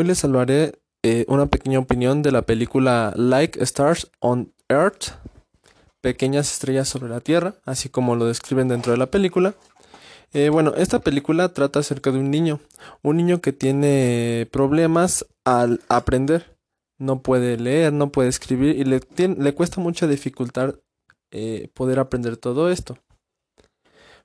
[0.00, 5.08] Hoy les hablaré eh, una pequeña opinión de la película Like Stars on Earth,
[6.00, 9.52] Pequeñas Estrellas sobre la Tierra, así como lo describen dentro de la película.
[10.32, 12.60] Eh, bueno, esta película trata acerca de un niño,
[13.02, 16.56] un niño que tiene problemas al aprender,
[16.96, 20.76] no puede leer, no puede escribir y le, cuesta mucha dificultad
[21.30, 22.96] eh, poder aprender todo esto.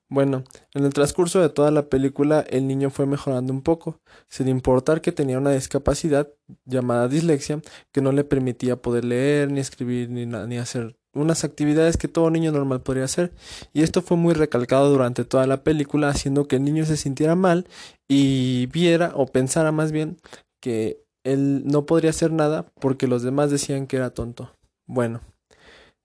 [0.08, 0.44] Bueno,
[0.76, 4.00] en el transcurso de toda la película el niño fue mejorando un poco,
[4.30, 6.30] sin importar que tenía una discapacidad
[6.66, 7.60] llamada dislexia
[7.92, 12.52] que no le permitía poder leer, ni escribir, ni, hacer unas actividades que todo niño
[12.52, 13.34] normal podría hacer.
[13.74, 17.36] Y esto fue muy recalcado durante toda la película, haciendo que el niño se sintiera
[17.36, 17.68] mal
[18.08, 20.18] y viera o pensara más bien
[20.62, 24.52] que él no podría hacer nada porque los demás decían que era tonto.
[24.86, 25.22] Bueno.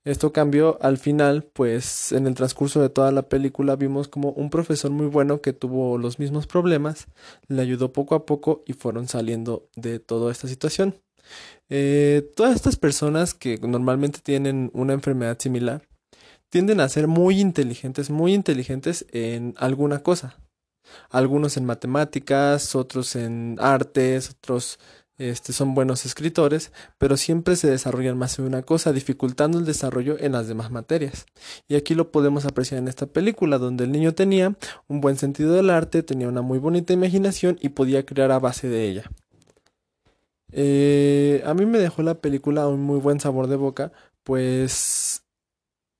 [0.03, 4.49] Esto cambió al final, pues en el transcurso de toda la película vimos como un
[4.49, 7.07] profesor muy bueno que tuvo los mismos problemas,
[7.47, 10.95] le ayudó poco a poco y fueron saliendo de toda esta situación.
[11.69, 15.83] Eh, todas estas personas que normalmente tienen una enfermedad similar
[16.49, 20.37] tienden a ser muy inteligentes, muy inteligentes en alguna cosa.
[21.09, 24.79] Algunos en matemáticas, otros en artes, otros
[25.17, 30.17] este, son buenos escritores, pero siempre se desarrollan más en una cosa, dificultando el desarrollo
[30.19, 31.25] en las demás materias.
[31.67, 34.55] Y aquí lo podemos apreciar en esta película, donde el niño tenía
[34.87, 38.67] un buen sentido del arte, tenía una muy bonita imaginación y podía crear a base
[38.67, 39.03] de ella.
[40.51, 43.91] Eh, a mí me dejó la película un muy buen sabor de boca,
[44.23, 45.20] pues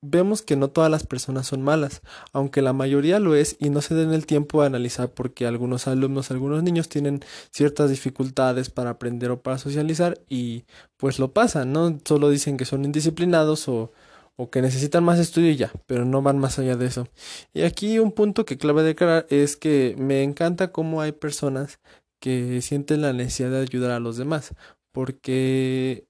[0.02, 3.80] vemos que no todas las personas son malas, aunque la mayoría lo es y no
[3.80, 8.90] se den el tiempo de analizar porque algunos alumnos, algunos niños tienen ciertas dificultades para
[8.90, 10.64] aprender o para socializar y
[10.96, 11.98] pues lo pasan, ¿no?
[12.04, 13.92] Solo dicen que son indisciplinados o,
[14.36, 17.08] o que necesitan más estudio y ya, pero no van más allá de eso.
[17.54, 21.78] Y aquí un punto que clave declarar es que me encanta cómo hay personas
[22.20, 24.54] que sienten la necesidad de ayudar a los demás,
[24.92, 26.06] porque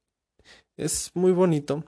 [0.76, 1.84] es muy bonito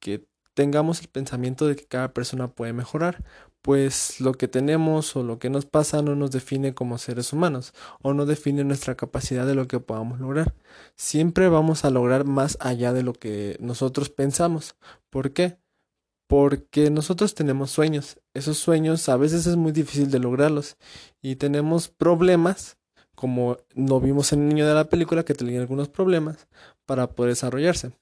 [0.00, 0.26] que
[0.60, 3.24] tengamos el pensamiento de que cada persona puede mejorar,
[3.62, 7.72] pues lo que tenemos o lo que nos pasa no nos define como seres humanos
[8.02, 10.54] o no define nuestra capacidad de lo que podamos lograr.
[10.96, 14.76] Siempre vamos a lograr más allá de lo que nosotros pensamos.
[15.08, 15.56] ¿Por qué?
[16.26, 18.20] Porque nosotros tenemos sueños.
[18.34, 20.76] Esos sueños a veces es muy difícil de lograrlos
[21.22, 22.76] y tenemos problemas
[23.14, 26.48] como lo vimos en el niño de la película que tenía algunos problemas
[26.84, 27.92] para poder desarrollarse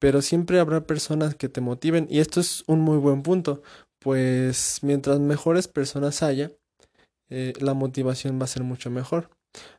[0.00, 3.62] pero siempre habrá personas que te motiven y esto es un muy buen punto,
[4.00, 6.50] pues mientras mejores personas haya,
[7.28, 9.30] eh, la motivación va a ser mucho mejor.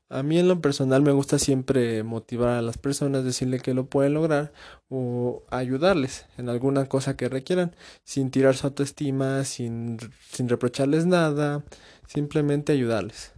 [0.09, 3.85] A mí en lo personal me gusta siempre motivar a las personas, decirle que lo
[3.87, 4.51] pueden lograr
[4.89, 9.97] o ayudarles en alguna cosa que requieran, sin tirar su autoestima, sin,
[10.29, 11.63] sin reprocharles nada,
[12.07, 13.33] simplemente ayudarles.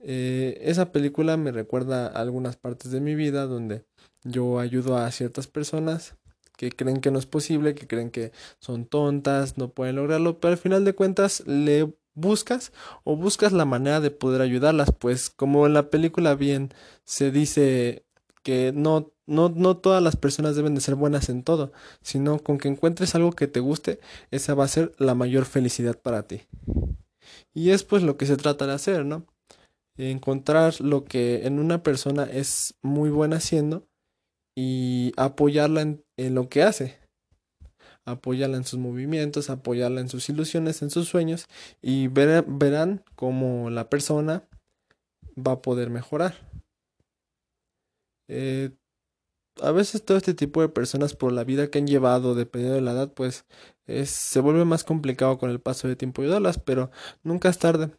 [0.00, 3.84] Eh, esa película me recuerda algunas partes de mi vida donde
[4.24, 6.16] yo ayudo a ciertas personas
[6.56, 10.52] que creen que no es posible, que creen que son tontas, no pueden lograrlo, pero
[10.52, 12.72] al final de cuentas le buscas
[13.04, 18.04] o buscas la manera de poder ayudarlas, pues como en la película bien se dice
[18.42, 21.72] que no, no, no todas las personas deben de ser buenas en todo,
[22.02, 25.98] sino con que encuentres algo que te guste, esa va a ser la mayor felicidad
[25.98, 26.42] para ti.
[27.54, 29.26] Y es pues lo que se trata de hacer, ¿no?
[29.96, 33.89] Encontrar lo que en una persona es muy buena haciendo
[34.56, 36.98] y apoyarla en, lo que hace.
[38.04, 41.46] Apoyarla en sus movimientos, apoyarla en sus ilusiones, en sus sueños
[41.80, 44.48] y verán cómo la persona
[45.36, 46.34] va a poder mejorar.
[48.28, 48.70] Eh,
[49.60, 52.80] a veces todo este tipo de personas por la vida que han llevado, dependiendo de
[52.80, 53.44] la edad, pues
[54.04, 56.90] se vuelve más complicado con el paso de tiempo ayudarlas, pero
[57.22, 57.90] nunca es tarde.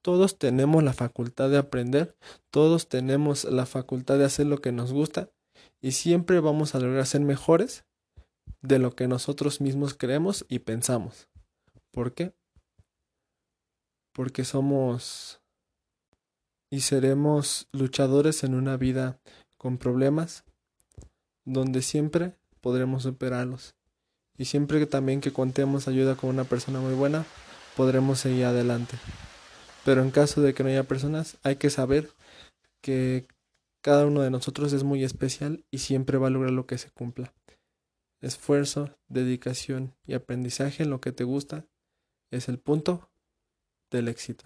[0.00, 2.16] Todos tenemos la facultad de aprender,
[2.50, 5.30] todos tenemos la facultad de hacer lo que nos gusta
[5.82, 7.84] y siempre vamos a lograr ser mejores
[8.62, 11.28] de lo que nosotros mismos creemos y pensamos.
[11.90, 12.32] ¿Por qué?
[14.12, 15.40] Porque somos
[16.70, 19.18] y seremos luchadores en una vida
[19.58, 20.44] con problemas
[21.44, 23.74] donde siempre podremos superarlos.
[24.38, 27.26] Y siempre que también que contemos ayuda con una persona muy buena,
[27.76, 28.96] podremos seguir adelante.
[29.84, 32.08] Pero en caso de que no haya personas, hay que saber
[32.80, 33.26] que
[33.82, 36.90] cada uno de nosotros es muy especial y siempre va a lograr lo que se
[36.90, 37.34] cumpla.
[38.20, 41.66] Esfuerzo, dedicación y aprendizaje en lo que te gusta
[42.30, 43.10] es el punto
[43.90, 44.44] del éxito.